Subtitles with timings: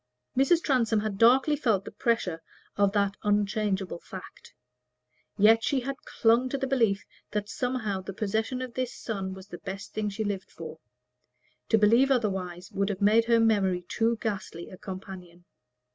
[0.35, 0.63] Mrs.
[0.63, 2.41] Transome had darkly felt the pressure
[2.75, 4.51] of that unchangeable fact.
[5.37, 9.49] Yet she had clung to the belief that somehow the possession of this son was
[9.49, 10.79] the best thing she lived for;
[11.69, 15.45] to believe otherwise would have made her memory too ghastly a companion.